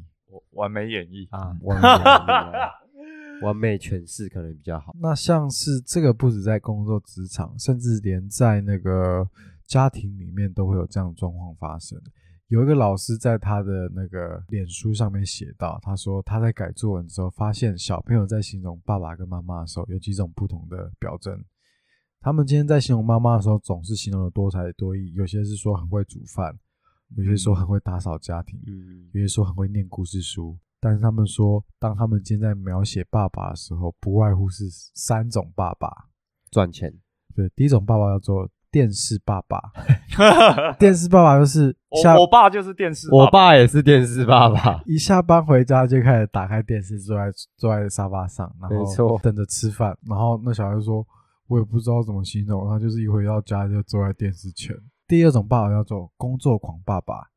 [0.52, 2.70] 完美演绎啊，完美演绎。
[3.42, 4.94] 完美诠释可能比较好。
[5.00, 9.28] 那像是这个，不止在工作职场，甚至连在那个
[9.66, 12.00] 家庭里面都会有这样的状况发生。
[12.48, 21.42] 有一个老师在他的那个脸书上面写到，他说他在改作文的时候，发现小朋友在形容爸爸跟妈妈的时候有几种不同的表征。
[22.20, 26.54] 他们今天在形容妈妈的时候，总是形容的多才多艺，有些是说很会煮饭，
[27.16, 30.56] 有些说很会打扫家庭，嗯，有些说很会念故事书。
[30.84, 34.64] 但是他们说，当他们今天在描写爸爸的时候，不外乎是
[34.96, 35.88] 三种爸爸
[36.50, 36.92] 赚钱。
[37.36, 39.62] 对，第一种爸爸叫做电视爸爸，
[40.80, 41.74] 电视爸爸就是
[42.18, 44.82] 我爸就是电视，我爸也是电视爸爸。
[44.84, 49.96] 一下班回家就开始打开电视，坐在坐在沙发上，然后等着吃饭。
[50.08, 51.06] 然后那小孩说
[51.46, 54.74] ：“我也不知道怎么形容。”他就是一回到家就坐在电视前。
[55.06, 57.31] 第二种爸爸叫做工作狂爸爸。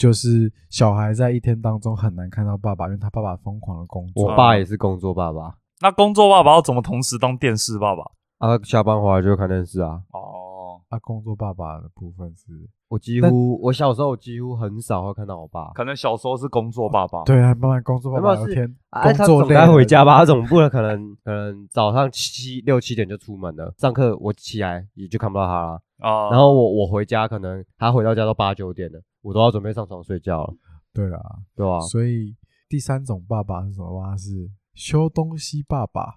[0.00, 4.30] 就是小孩在一天当中很难看到爸爸，因为他爸爸疯狂的工作。
[4.30, 5.56] 我爸也是工作爸爸。
[5.82, 8.02] 那工作爸爸要怎么同时当电视爸爸？
[8.38, 10.00] 啊，下班回来就看电视啊。
[10.12, 12.46] 哦，那工作爸爸的部分是
[12.88, 15.70] 我几乎，我小时候几乎很少会看到我爸。
[15.74, 17.22] 可能小时候是工作爸爸。
[17.24, 18.34] 对啊，慢慢工作爸爸。
[18.40, 20.16] 有天工作该回家吧？
[20.16, 25.82] 他总不能可能 可能早上七六七点就出门了，上课我起来也就看不到他了。
[25.98, 28.98] 啊，然后我我回家可能他回到家都八九点了。
[29.22, 30.54] 我都要准备上床睡觉了。
[30.92, 31.20] 对啊，
[31.54, 31.80] 对吧？
[31.80, 32.34] 所以
[32.68, 34.00] 第三种爸爸是什么？
[34.02, 36.16] 爸是修东西爸爸。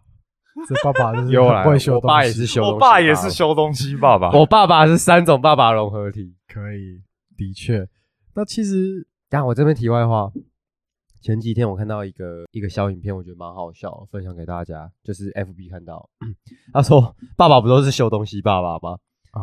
[0.68, 2.02] 这爸爸就是会修东西。
[2.02, 4.32] 我爸也是修，我爸也是修东西爸爸。
[4.32, 6.36] 我爸爸是三种爸爸融合体。
[6.48, 7.02] 可以，
[7.36, 7.88] 的确。
[8.36, 10.32] 那其实，但我这边题外话，
[11.22, 14.92] 前几天我看到一个一个小影片，我觉得蛮好笑，分享给大家。
[15.04, 16.08] 就是 FB 看到，
[16.72, 18.98] 他说爸爸不都是修东西爸爸吗？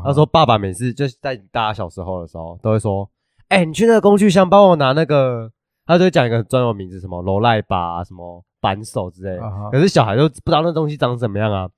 [0.04, 3.10] 他说爸爸每次就是在大家小时候的时候，都会说。
[3.50, 5.50] 哎，你去那个工具箱帮我拿那个，
[5.84, 9.38] 他就会讲一个专有名字，什么罗赖吧，什么扳手之类。
[9.70, 11.68] 可是小孩都不知道那东西长什么样啊，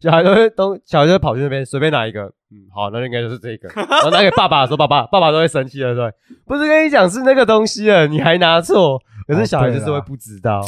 [0.00, 3.68] 小孩都会都小孩就会跑去那边随便拿一个，嗯，好，那应该就是这个。
[3.74, 6.12] 然后拿给爸爸的时候，爸爸爸爸都会生气了，对，
[6.46, 9.00] 不是跟你讲是那个东西了，你还拿错。
[9.26, 10.60] 可是小孩就是会不知道。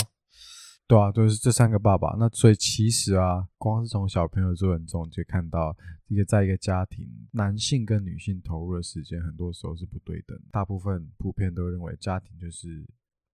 [0.86, 2.14] 对啊，就是这三个爸爸。
[2.18, 5.74] 那所以其实啊，光是从小朋友做人中就看到，
[6.08, 10.38] 一个在一个家庭，男性跟女性投入的时间，很多时候是不对等。
[10.52, 12.86] 大部分普遍都认为家庭就是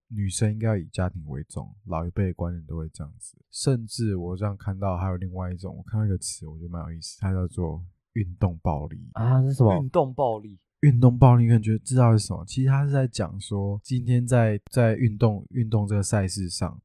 [0.08, 3.36] 女生应该要以家庭为重，老一辈的观念都会这样子。
[3.50, 9.76] 甚至我这样看到还有另外一种，我看到一个词，我觉得蛮有意思，它叫做运动暴力啊，是什么？
[9.82, 10.58] 运动暴力？
[10.82, 12.44] 运动暴力，你可能觉得知道是什么？
[12.46, 16.80] 其实他是在讲说，今天在在运动运动这个赛事上，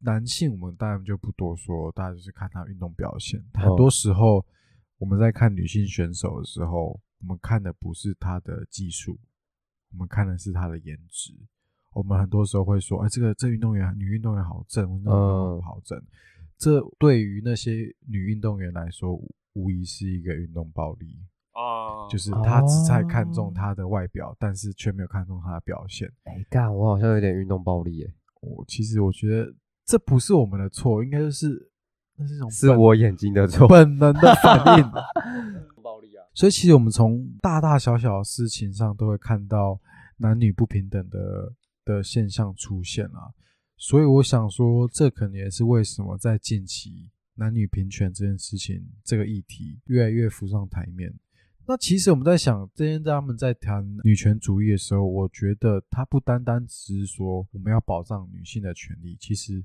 [0.00, 3.42] 男性我们当然就不多说，大家就是看他运动表现。
[3.54, 4.44] 很多时候
[4.98, 9.18] 我们在看女性选手的时候，我们看的不是她的技术，
[9.92, 11.34] 我们看的是她的颜值。
[11.92, 16.00] 我们很多时候会说，哎，这个这运动员女运动员好正，运动员好正。
[16.56, 19.20] 这对于那些女运动员来说，
[19.54, 21.18] 无疑是一个运动暴力
[21.52, 22.06] 啊！
[22.08, 26.10] 就是他只在看重她的外表，但是却没有看重她的表现。
[26.24, 28.14] 哎，干，我好像有点运动暴力耶！
[28.40, 29.52] 我其实我觉得
[29.90, 31.70] 这不是我们的错，应该就是
[32.16, 34.84] 那是种是我眼睛的错， 本能的反应。
[35.82, 36.22] 暴力啊！
[36.34, 39.80] 所以其实我们从大大小小的事情上都会看到
[40.18, 41.52] 男女不平等的。
[41.82, 43.34] 的现象出现了，
[43.76, 51.12] 所以我想说，这可能也是为什么在近期男女平权这件事情这个议题越来越浮上台面。
[51.66, 59.64] 那其实我们在想，这些他们在谈女权主义的时候，我觉得它不单单只是说我们要保障女性的权利，其实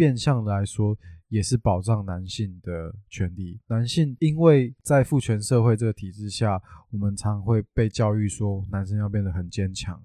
[0.00, 0.96] 变相来说
[1.28, 3.60] 也是保障男性的权利。
[3.66, 6.58] 男性因为在父权社会这个体制下，
[6.90, 10.02] 我们常会被教育说，男生要变得很坚强。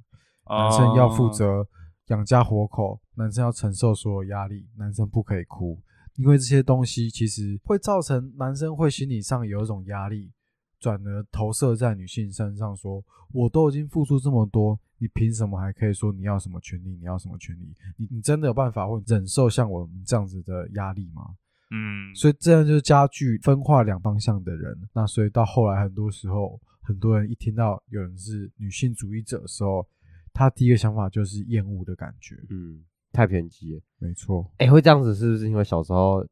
[0.49, 1.65] 男生要负责
[2.07, 5.79] 养家活口，男生要承受所有压力，男生不可以哭，
[6.17, 10.33] 因为这些东西其实会造成男生会心理上有一种压力，
[10.77, 16.95] 转而投射在女性身上，说我都已经付出这么多，你凭什么还可以说你要什么权利？
[16.95, 17.73] 你要什么权利？
[17.97, 21.35] 你你真的有办法会忍受像我们这样子的压力吗？
[21.71, 24.77] 嗯，所以这样就是加剧分化两方向的人。
[24.93, 29.85] 那所以到后来，很多时候很多人一听到有人是女性主义者的时候，
[30.31, 34.49] 他第一个想法就是厌恶的感觉，嗯，太偏激，没错。
[34.57, 36.25] 哎，会这样子是不是因为小时候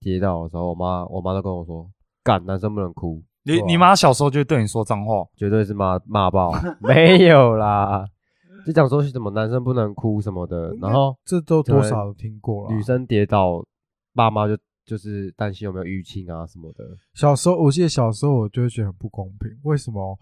[0.00, 1.90] 跌倒的时候，我妈我妈都跟我说，
[2.22, 3.22] 干男生不能哭。
[3.56, 6.52] 你你妈小时候就对你说脏话，绝对是骂骂爆。
[6.80, 8.04] 没有啦，
[8.66, 12.74] 就讲说什么男生不能哭什么的，然后这都多少都听过了。
[12.74, 13.64] 女生跌倒，
[14.14, 16.84] 爸妈就就是担心有没有淤青啊什么的。
[17.14, 20.18] 小时候我记得小时候我就会觉得很不公平，为什么？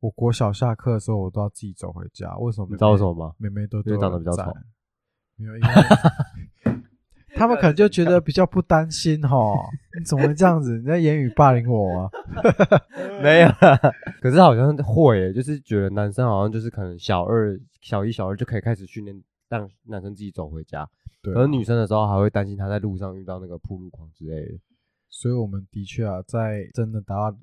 [0.00, 2.32] 我国小下课的时候，我都要自己走回家。
[2.38, 2.68] 为什么？
[2.70, 3.32] 你知道为什么吗？
[3.36, 4.44] 妹妹都长得比较丑。
[5.36, 5.68] 没有，因为
[7.38, 9.36] 他们可能就觉得比较不担心哈。
[9.98, 10.76] 你怎么会这样子？
[10.78, 12.10] 你在言语霸凌我吗？
[13.22, 13.48] 没有，
[14.20, 20.88] 可是好像会，就是觉得男生好像就是可能小二、小一、小二就可以开始训练，让男生自己走回家。
[21.22, 21.32] 对。
[21.34, 24.58] 而女生的时候还会担心他在路上遇到那个铺路狂之类的。
[25.10, 27.36] 所以我们的确啊，在真的达到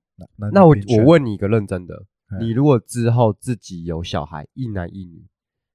[0.52, 1.96] 那我我问你一个认真的。
[2.40, 5.26] 你如果之后自己有小孩，一男一女，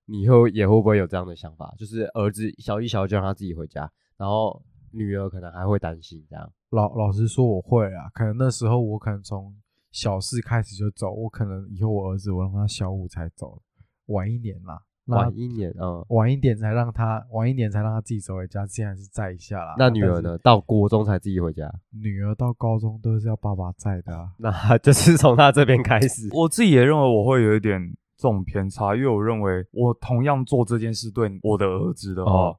[0.07, 1.75] 你会也会不会有这样的想法？
[1.79, 6.53] 就是儿子小一、小二就让他自己回家，然后女儿可能还会担心这样。
[6.69, 9.57] 老老实说，我会啊，可能那时候我可能从
[9.91, 13.63] 小四开始就走，我可能以后我儿子我让他小五才走，
[14.09, 14.83] 晚一年啦。
[15.07, 19.75] 晚一年，嗯，晚一点才让他，晚一年才让他自己走回家，现在是在一下啦。
[19.77, 20.39] 那女儿呢？
[20.39, 21.69] 到国中才自己回家？
[21.91, 24.29] 女儿到高中都是要爸爸载的。
[24.37, 26.29] 那就是从他这边开始。
[26.33, 27.81] 我自己也认为我会有一点
[28.17, 32.55] 这种偏差，因为我认为我同样做这件事对我的儿子的话，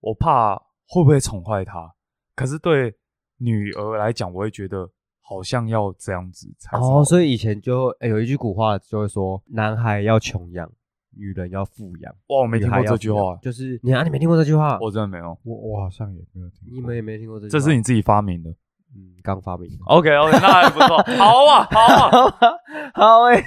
[0.00, 1.92] 我怕会不会宠坏他。
[2.34, 2.94] 可是对
[3.38, 4.88] 女儿来讲，我会觉得
[5.20, 6.76] 好像要这样子才。
[6.78, 10.70] 哦，所以以前就有一句古话就会说，男孩要穷养。
[11.18, 14.78] 女人要富养哇，我没听过这句话，就是你啊，你没听过这句话？
[14.82, 18.50] 我真的没有，我我好像也没有听，你们也没听过这，这是你自己发明的，
[18.94, 19.66] 嗯，刚发明。
[19.86, 22.52] OK OK，那还不错， 好啊好啊
[22.92, 23.42] 好哎，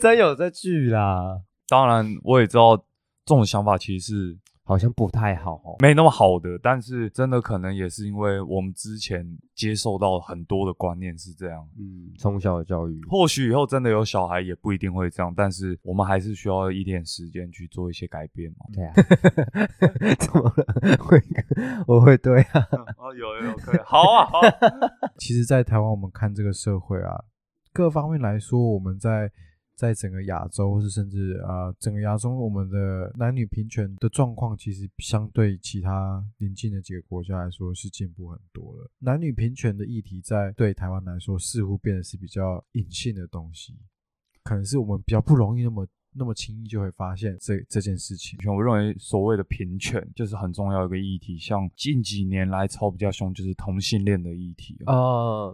[0.00, 1.42] 真有这句啦。
[1.68, 4.38] 当然，我也知道这种想法其实是。
[4.64, 18.66] 好像不太好，没那么好的，但是真的可能也是因为我们之前接受到很多的观念是这样，嗯，从小的教育，或许以后真的有小孩也不一定会这样，但是我们还是需要一点时间去做一些改变嘛。
[18.72, 18.94] 对啊，
[20.18, 20.96] 怎么了？
[20.98, 21.20] 会，
[21.86, 22.68] 我会对啊。
[22.98, 24.40] 哦，有有可以，好啊好。
[25.18, 27.24] 其实，在台湾我们看这个社会啊，
[27.72, 29.30] 各方面来说，我们在。
[29.82, 38.88] 在整个亚洲，或是甚至啊，整个亚洲，我们的男女平权的状况，其实相对其他邻近的几个国家来说，是进步很多了。
[39.00, 43.76] 男女平权的议题，在对台湾来说，似乎变得是比较隐性的东西，
[44.44, 48.38] 可能是我们比较不容易那么那么轻易就会发现这这件事情。
[48.46, 51.36] 我认为所谓的平权，就是很重要一个议题。
[51.36, 55.50] 像近几年来吵比较凶，就是同性恋的议题啊。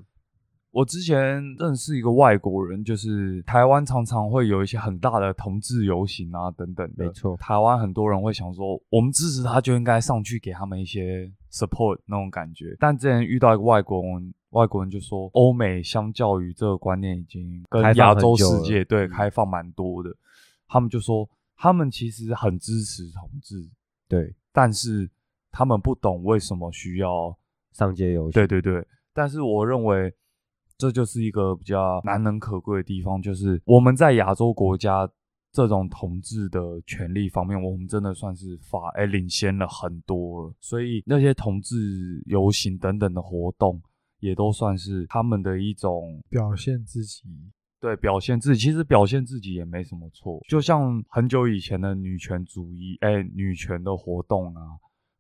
[0.79, 7.05] 我之前认识一个外国人，就是台湾常常会有一些很大的同志游行啊等等的。
[7.05, 12.77] 没错，台湾很多人会想说，我们支持他就应该上去给他们一些 support 那种感觉。
[12.79, 20.15] 但之前遇到一个外国人，外国人就说，欧美相较于这个观念已经跟亚洲世界对开放蛮多的。
[20.69, 23.69] 他们就说，他们其实很支持同志，
[24.07, 25.11] 对，但是
[25.51, 27.37] 他们不懂为什么需要
[27.73, 28.31] 上街游行。
[28.31, 30.15] 对对对，但是我认为。
[30.79, 35.11] 这就是一个比较难能可贵的地方，就是我们在亚洲国家
[35.51, 40.55] 这种统治的权利方面，我们真的算是法哎领先了很多了。
[40.61, 43.83] 所以那些同志游行等等的活动，
[44.21, 47.25] 也都算是他们的一种表现自己。
[47.81, 50.41] 对，表现自己，其实表现自己也没什么错。
[50.49, 54.63] 就像很久以前的女权主义，哎，女权的活动啊。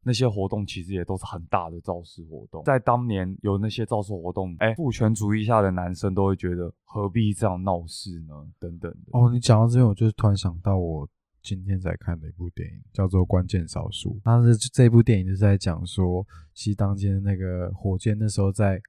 [0.04, 8.34] 那些活动其实也都是很大的造势活动，在当年有那些造势活动，哎，父权主义下的男生都会觉得何必这样闹事呢？
[8.58, 9.10] 等等的。
[9.12, 11.06] 哦，你讲到这边，我就突然想到我
[11.42, 14.14] 今天在看的一部电影，叫做《关键少数》。
[14.22, 18.80] 当时这部电影就是在讲说，其实当今那个火箭那时候在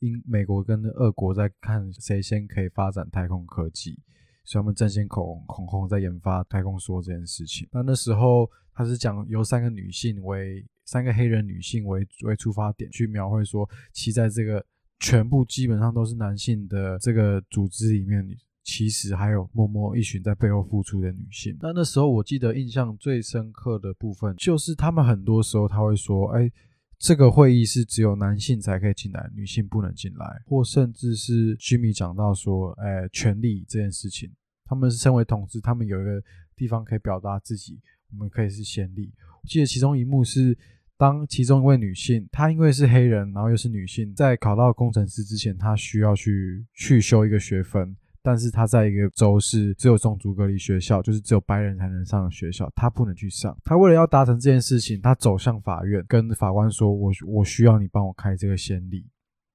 [0.00, 3.98] 英美国跟俄国在看谁先可以发展太空科技，
[4.44, 7.66] 所以他们争先恐恐后在研发太空梭这件事情。
[7.72, 8.50] 那那时候。
[8.74, 14.64] 他是讲由三个女性为三个黑人女性为为出发点去描绘说，其在这个
[14.98, 18.26] 全部基本上都是男性的这个组织里面，
[18.62, 21.56] 其实还有默默一群在背后付出的女性。
[21.60, 26.50] 那那时候我记得印象最深刻的部分，就是他们很多时候他会说，哎，
[26.98, 34.30] 这个会议是只有男性才可以进来，女性不能进来，或甚至是居米讲到说，哎，权利这件事情，
[34.64, 36.22] 他们是身为同志，他们有一个
[36.56, 37.80] 地方可以表达自己。
[38.12, 39.12] 我们可以是先例。
[39.42, 40.56] 我记得其中一幕是，
[40.96, 53.56] 当其中一位女性，她因为是黑人，然后又是女性，在考到工程师之前，她需要去去修一个学分，但是她在一个州是只有种族隔离学校，就是只有白人才能上的学校，她不能去上。
[53.64, 59.06] 她为了要达成这件事情，她走向法院，跟法官说：“我我需要你帮我开这个先例。”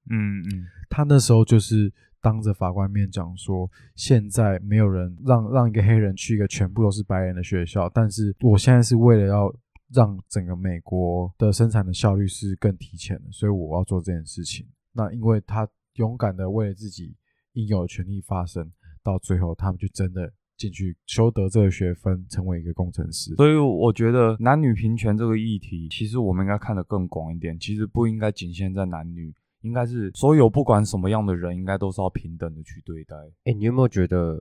[0.10, 1.92] 嗯嗯，她那时候就是。
[2.26, 9.56] 当着法官面讲说，现在没有人让让一个黑人去一个全部都是白人的学校，但是我现在是为了要
[9.94, 14.66] 让整个美国的生产的效率是更提前的，所以我要做这件事情。
[14.92, 17.16] 那因为他勇敢的为了自己
[17.54, 18.72] 应有的权利发声，
[19.04, 23.36] 到最后他们就真的进去修得这个学分，成为一个工程师。
[23.36, 29.32] 所以我觉得男女平权这个议题，其实我们应该看得更广一点，其实不应该仅限在男女。
[29.66, 33.16] 应该是所有不管什么样的人，应该都是要平等的去对待。
[33.46, 34.40] 哎，你有没有觉得？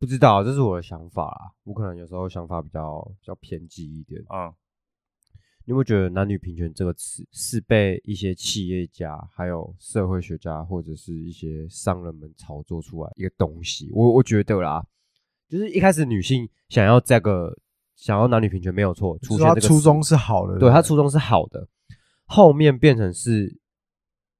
[0.00, 1.54] 不知道，这是我的想法啊。
[1.62, 4.52] 我可能有时候想法比较比较偏激一点啊。
[5.64, 13.88] 你有没有觉得“男女平权”这个词是被一些企业家、还有社会学家或者是一些商人们炒作出来一个东西？
[13.92, 14.84] 我我觉得啦，
[15.48, 17.56] 就是一开始女性想要这个
[17.94, 21.66] 想要男女平权没有错，出现这个初衷是好的，对他初衷是好的，
[22.26, 23.60] 后面变成是。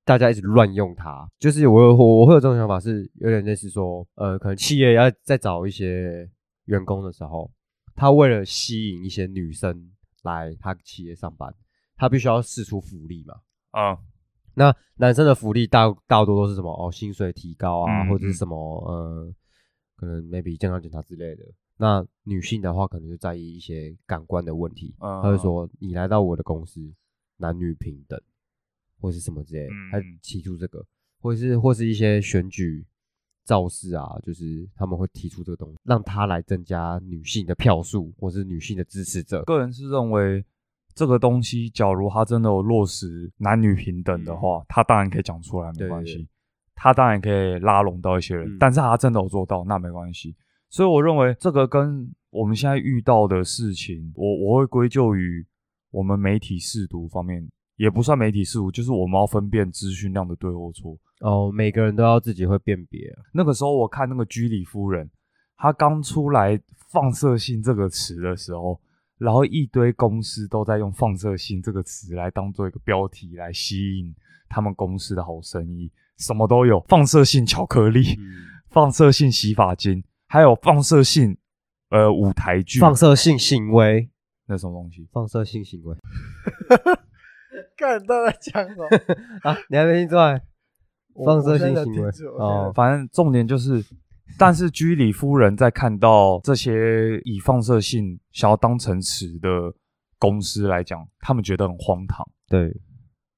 [0.04, 6.28] 大家一直乱用它，就是我我我会有这种想法，是有点类似说，呃，可能企业要再找一些
[6.66, 7.50] 员工的时候，
[7.94, 9.90] 他为了吸引一些女生
[10.22, 11.54] 来他企业上班，
[11.96, 13.34] 他必须要试出福利嘛。
[13.70, 13.98] 啊，
[14.54, 16.70] 那男生的福利大大多都是什么？
[16.70, 18.56] 哦，薪水提高啊，或者是什么？
[18.56, 19.34] 呃，
[19.96, 21.42] 可能 maybe 健康检查之类的。
[21.76, 26.80] 那女性的话，可能就在意一些感官的问题，他会说，你来到我的公司，
[27.38, 28.20] 男女平等。
[29.00, 30.84] 或是什么之类，他提出这个，
[31.20, 32.86] 或者是或是一些选举
[33.44, 39.42] 造势啊，就是他们会提出这个东西，让他来增加女性的票数，或是女性的支持者。
[39.44, 40.44] 个人是认为
[40.94, 46.28] 这个东西，假如他真的有落实男女平等的话，他当然可以讲出来，没关系。
[46.74, 50.34] 他当然可以拉拢到一些人，但是他真的有做到，那没关系。
[50.70, 55.46] 所以我认为这个跟我们现在遇到的事情，我我会归咎于
[55.90, 57.48] 我们媒体试读方面。
[57.76, 60.96] 也不算媒体事务，就是我们要分辨资讯量的对或错。
[61.20, 63.00] 哦，每个人都要自己会辨别。
[63.32, 65.10] 那个时候我看那个居里夫人，
[65.56, 66.60] 她刚出来
[66.90, 68.80] “放射性”这个词的时候，
[69.18, 74.14] 然后一堆公司都在用“放射性”这个词来当做一个标题来吸引
[74.48, 78.18] 他们公司的好生意，什么都有，放射性巧克力、
[78.70, 81.36] 放射性洗发精，还有放射性
[81.90, 84.10] 呃舞台剧、放射性行为，
[84.46, 85.08] 那什么东西？
[85.10, 85.96] 放射性行为。
[87.76, 88.86] 看到在讲什么
[89.42, 89.56] 啊？
[89.68, 90.40] 你还没听出来？
[91.24, 93.80] 放射性行为哦，反正重点就是，
[94.36, 99.48] 但是居里夫人在看到这些以放射性想要当成词的
[100.18, 102.28] 公司来讲，他们觉得很荒唐。
[102.48, 102.68] 对，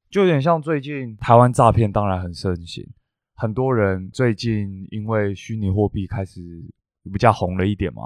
[0.08, 2.82] 就有点像最近台湾诈骗当然很盛行，
[3.34, 6.40] 很多人最近因为虚拟货币开始
[7.12, 8.04] 比较红了一点嘛，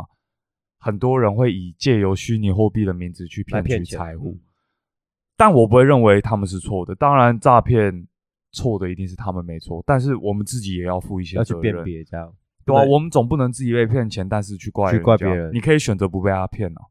[0.81, 4.37] 很多人会以借由虚拟货币的名字去骗取财物。
[5.41, 6.95] 但我不会认为他们是错的。
[6.95, 8.07] 当然，诈骗
[8.53, 11.49] 错的一定是他们没错，但是我们自己也要负一些责任。
[11.49, 12.31] 要去辨别这样，
[12.67, 15.51] 对啊，我们总不能自己被骗钱，但是去怪去怪别人。
[15.55, 16.83] 你可以选择不被他骗啊。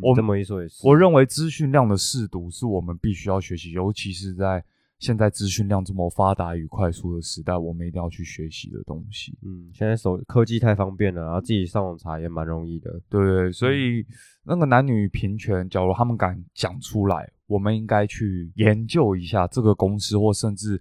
[0.00, 0.88] 我这么一说也是。
[0.88, 4.64] 我认为资讯量的适度是我们必须要学习，尤其是在
[4.98, 9.36] 现在资讯量这么发达与快速的时代，我们一定要去学习的东西。
[9.42, 12.90] 嗯，现在手科技太方便了，然后自己上网查也蛮容易的。
[13.10, 14.02] 对对，所以
[14.44, 17.30] 那个男女平权，假如他们敢讲出来。
[17.52, 20.80] 我们应该去研究一下这个公司，或甚至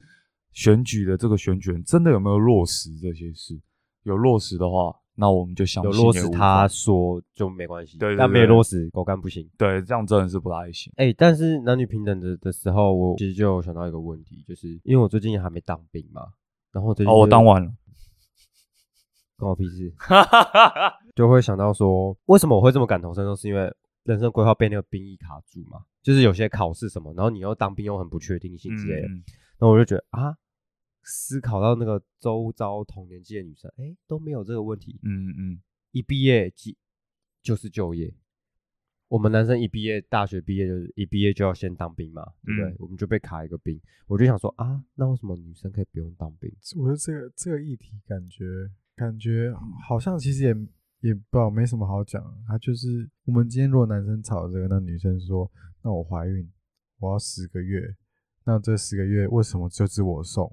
[0.53, 3.59] 选举的这个选举人真的有没有落实这些事。
[4.03, 7.97] 有落实的话，那我们就相信有落实他说就没关系。
[7.99, 9.47] 对，但没落实，狗干不行。
[9.57, 10.91] 对，这样真的是不太行。
[10.95, 16.21] 哎，但是男女平等的的时候，我其实就想到一个问题，就是因为我最近还没当兵嘛，
[16.71, 17.71] 然后哦，我当完了，
[19.37, 19.93] 关我屁事。
[21.13, 23.35] 就会想到说，为什么我会这么感同身受？
[23.35, 23.71] 是因为
[24.03, 25.85] 人生规划被那个兵役卡住嘛？
[26.01, 29.07] 就是有些考试什么，然后你又当兵又很不确定性之类的，
[29.59, 30.35] 那我就觉得啊，
[31.03, 34.99] 思考到那个周遭同年纪的女生，哎，都没有这个问题。
[35.03, 36.75] 嗯嗯，一毕业即
[37.43, 38.11] 就是就业。
[39.07, 42.75] 我们男生一毕业，大学毕业就是一毕业就要先当兵嘛，对不对？
[42.79, 43.79] 我们就被卡一个兵。
[44.07, 46.51] 我就想说啊，那为什么女生可以不用当兵？
[46.77, 48.45] 我觉得这个这个议题感觉
[48.95, 49.53] 感觉
[49.87, 50.55] 好像其实也。
[51.01, 55.51] 也不知道没什么好讲，他就是我们今天如果男生吵这个，那女生说，
[55.83, 56.49] 那我怀孕，
[56.99, 57.95] 我要十个月，
[58.45, 60.51] 那这十个月为什么就只我送，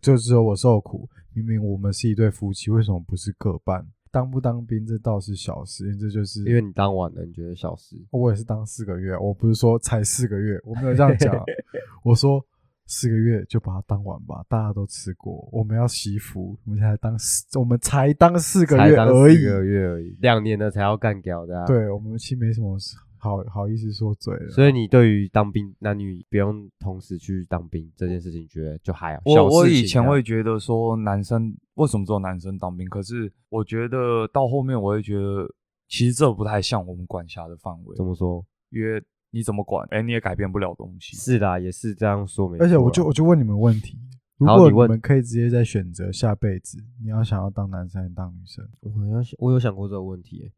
[0.00, 1.08] 就只有我受苦？
[1.34, 3.86] 明明我们是一对夫妻，为什么不是各半？
[4.10, 7.96] 当不当兵这倒是小事，因为这就是因为你当晚了，你觉得小事？
[8.10, 11.34] 我也是当四个月，我不是说才四个月，我没有这样讲，
[12.02, 12.44] 我说。
[12.90, 15.46] 四个月就把它当完吧，大家都吃过。
[15.52, 21.66] 我们要惜福，我们才当四，我们才当四个月而已，四个月而已，两年了才要干掉的。
[21.66, 22.78] 对我们其实没什么
[23.18, 24.48] 好好意思说嘴了。
[24.48, 29.22] 所以你对于当兵男女不用同时去当兵这件事情，觉得就还好。
[29.26, 35.46] 我我以前会觉得说男生为什么只有男生当兵，可是我觉得到后面我会觉得
[35.88, 37.94] 其实这不太像我们管辖的范围。
[37.94, 38.42] 怎么说？
[38.70, 39.04] 因为。
[39.30, 39.86] 你怎么管？
[39.90, 41.16] 哎，你也改变不了东西。
[41.16, 42.58] 是的，也是这样说没。
[42.58, 43.98] 而且我就我就问你们问题：
[44.38, 48.68] 如果你们可以直接在选择下辈子，你要想要当男生还是当女生？
[48.80, 50.52] 我好像我有想过这个问题。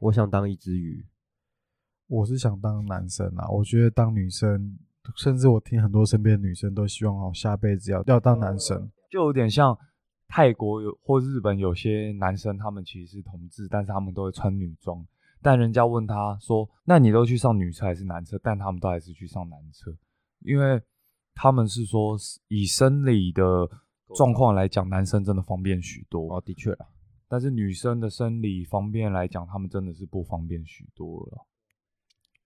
[0.00, 1.06] 我想当一只鱼。
[2.08, 4.78] 我是想当男生啊，我觉得当女生，
[5.16, 9.76] 甚至我听很多身边的女生都希望哦，下辈子要要当男生，就有点像
[10.28, 15.04] 泰国有或日本有些男生，他们其实是同志，但是他们都会穿女装。
[15.46, 19.96] 但人家问他说：“那你都去上女厕还是男厕？”但他们都还是去上男厕，
[20.40, 20.82] 因为
[21.36, 22.16] 他们是说
[22.48, 23.42] 以生理的
[24.16, 26.34] 状况来讲，男生真的方便许多。
[26.34, 26.86] 哦，的确啊。
[27.28, 31.46] 但是女生的生理方便来讲，他们真的是不方便许多了。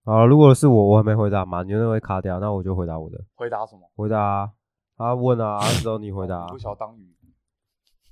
[0.05, 3.19] 好，如果是我，我还没回答嘛，你认为卡掉，那我就回答我的。
[3.35, 3.91] 回答什么？
[3.97, 4.53] 回答
[4.99, 6.47] 他问啊，只有你回答。
[6.49, 7.17] 不想当鱼。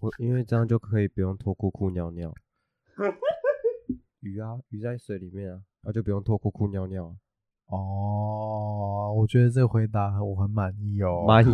[0.00, 2.32] 我因为这样就可以不用脱裤裤尿尿。
[4.20, 7.14] 鱼啊，鱼在水里面啊，那就不用脱裤裤尿尿。
[7.66, 11.52] 哦，我觉得这个回答我很满意哦， 满意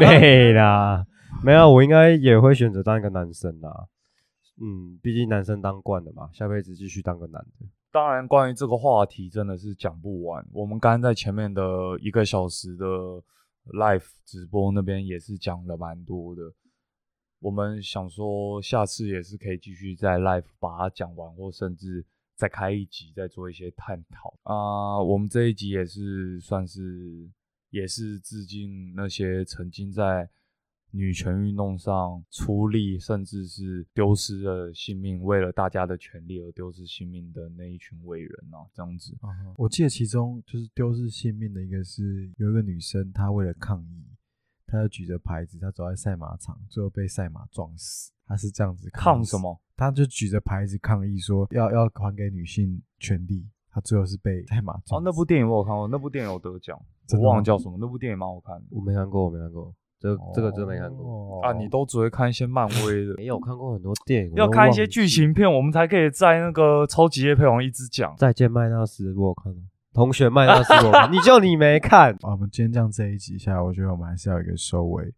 [0.00, 1.06] 没啦，
[1.44, 3.86] 没有，我应该也会选择当一个男生啦。
[4.60, 7.66] 嗯，毕竟男生当惯了嘛，下辈子继续当个男的。
[7.92, 10.44] 当然，关于这个话题真的是讲不完。
[10.52, 11.62] 我们刚刚在前面的
[12.00, 12.84] 一个小时的
[13.72, 16.42] live 直播那边也是讲了蛮多的。
[17.40, 22.04] 我们想说，下次也是可以继续在 live 把它讲完，或甚至
[22.36, 25.02] 再开一集，再做一些探讨啊。
[25.02, 27.28] 我们这一集也是算是，
[27.70, 30.28] 也是致敬那些曾经在
[30.90, 38.68] 女权运动上出力，甚至是丢失了性命，为了大家的权利而丢失性命的那一群伟人啊。
[38.74, 39.16] 这样子，
[39.56, 44.04] 我记得其中就是丢失性命的一个是有一个女生，她为了抗议。
[44.70, 48.12] 他就举着牌子，他走在赛马场，最后被赛马撞死。
[48.26, 49.60] 他是这样子抗什么？
[49.76, 53.46] 他就举着牌子抗议说要要还给女性权利。
[53.72, 55.00] 他最后是被赛马撞。
[55.00, 56.76] 哦，那部电影我有看过，那部电影有得奖，
[57.12, 57.76] 我忘了叫什么。
[57.80, 59.74] 那部电影蛮好看的，我没看过，我没看过。
[60.00, 61.52] 这这个真没看过啊！
[61.52, 64.32] 你都只会看一些漫威的， 没有看过很多电影。
[64.34, 68.16] 要看一些剧情片，我们才可以在那个超级夜配王一直讲。
[68.16, 69.58] 再见麦纳斯，我看了。
[69.92, 70.72] 同学麦纳斯，
[71.10, 72.30] 你就你没看啊？
[72.32, 75.12] 我们今天这样这一集下来，我觉得我们还是要有一个收尾。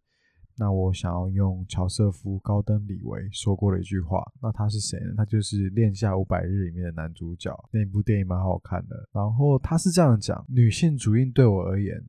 [0.56, 4.22] 那我想要用乔瑟夫·高登·李维说过的一句话。
[4.40, 5.14] 那他是谁呢？
[5.16, 7.52] 他就是《恋夏五百日》里面的男主角。
[7.70, 9.08] 那部电影蛮好看的。
[9.12, 12.02] 然后他是这样讲：女性主义对我而言，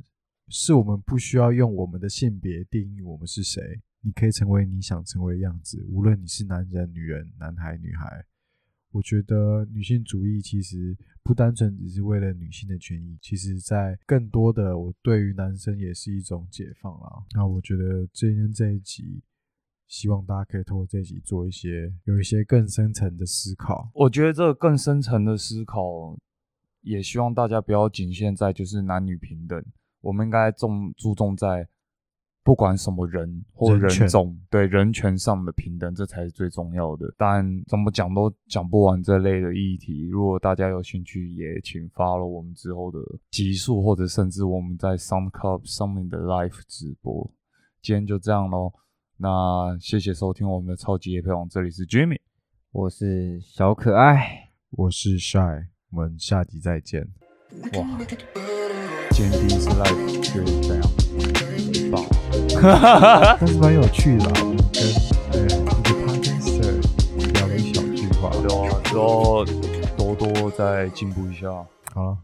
[0.49, 3.61] 是我们不需要用我们的性别定义我们是谁。
[4.01, 8.25] 你可以成为你想成为的样子，无论你是男人、女人、男孩、女孩。
[8.91, 17.23] 我觉得女性主义其实不单纯只是为了女性的权益，其实在更多的我对于男生也是一种解放啦。
[17.33, 19.23] 那我觉得今天这一集，
[19.87, 23.89] 希望大家可以通过这一集做一些有一些更深层的思考。
[23.93, 26.17] 我觉得这个更深层的思考，
[26.81, 29.63] 也希望大家不要仅限在就是男女平等，
[30.01, 31.69] 我们应该重注重在。
[32.43, 37.11] 不管什么人或人种，对人权上的平等，这才是最重要的。
[37.17, 40.07] 但怎么讲都讲不完这类的议题。
[40.09, 42.99] 如果大家有兴趣，也请发了我们之后的
[43.31, 47.31] 集数，或者甚至我们在 Sound Club 上面的 Live 直播。
[47.81, 48.73] 今天就这样喽。
[49.15, 52.19] 那谢谢收听我们的超级夜配网，这里是 Jimmy，
[52.71, 57.07] 我是小可爱，我是 Shy，我们下集再见。
[57.73, 57.99] 哇，
[59.11, 61.02] 今天第一次 Live 就这样，棒。
[62.61, 64.83] 但是蛮有趣的，我们跟
[65.31, 69.45] 呃一个 podcaster 聊了一小句话，对啊，之后
[69.97, 71.47] 多多再进步一下，
[71.93, 72.03] 好。
[72.11, 72.17] 了。